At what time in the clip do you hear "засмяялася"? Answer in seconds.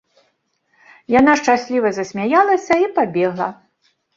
1.99-2.73